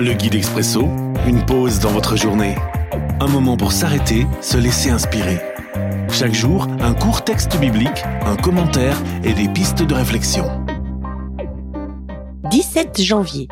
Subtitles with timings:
[0.00, 0.82] Le guide expresso,
[1.26, 2.54] une pause dans votre journée.
[3.18, 5.40] Un moment pour s'arrêter, se laisser inspirer.
[6.12, 10.44] Chaque jour, un court texte biblique, un commentaire et des pistes de réflexion.
[12.48, 13.48] 17 janvier.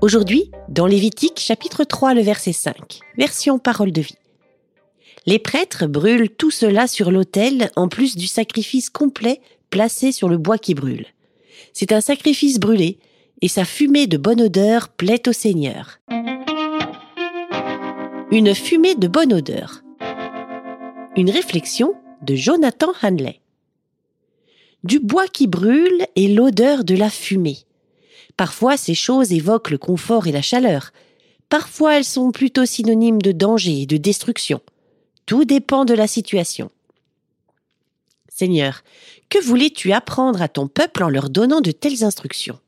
[0.00, 4.16] Aujourd'hui, dans Lévitique chapitre 3, le verset 5, version parole de vie.
[5.26, 10.38] Les prêtres brûlent tout cela sur l'autel en plus du sacrifice complet placé sur le
[10.38, 11.04] bois qui brûle.
[11.74, 12.98] C'est un sacrifice brûlé
[13.42, 16.00] et sa fumée de bonne odeur plaît au Seigneur.
[18.30, 19.82] Une fumée de bonne odeur.
[21.16, 23.40] Une réflexion de Jonathan Hanley.
[24.84, 27.58] Du bois qui brûle et l'odeur de la fumée.
[28.36, 30.92] Parfois ces choses évoquent le confort et la chaleur.
[31.48, 34.60] Parfois elles sont plutôt synonymes de danger et de destruction.
[35.26, 36.70] Tout dépend de la situation.
[38.28, 38.82] Seigneur,
[39.28, 42.58] que voulais-tu apprendre à ton peuple en leur donnant de telles instructions?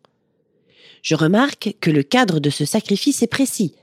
[1.02, 3.74] Je remarque que le cadre de ce sacrifice est précis.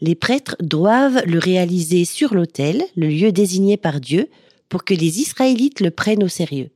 [0.00, 4.28] Les prêtres doivent le réaliser sur l'autel, le lieu désigné par Dieu,
[4.68, 6.70] pour que les Israélites le prennent au sérieux.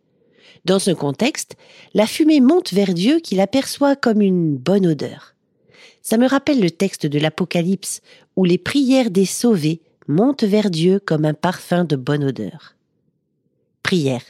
[0.64, 1.56] Dans ce contexte,
[1.94, 5.34] la fumée monte vers Dieu qui l'aperçoit comme une bonne odeur.
[6.02, 8.00] Ça me rappelle le texte de l'Apocalypse
[8.36, 12.76] où les prières des sauvés montent vers Dieu comme un parfum de bonne odeur.
[13.82, 14.22] Prière.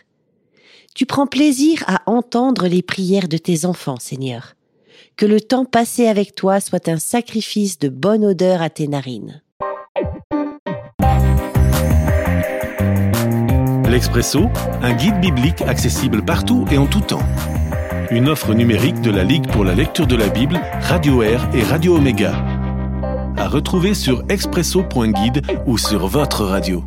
[0.94, 4.54] Tu prends plaisir à entendre les prières de tes enfants, Seigneur.
[5.16, 9.42] Que le temps passé avec toi soit un sacrifice de bonne odeur à tes narines.
[13.88, 14.48] L'Expresso,
[14.82, 17.22] un guide biblique accessible partout et en tout temps.
[18.10, 21.62] Une offre numérique de la Ligue pour la lecture de la Bible, Radio Air et
[21.62, 22.32] Radio Omega.
[23.36, 26.84] À retrouver sur expresso.guide ou sur votre radio.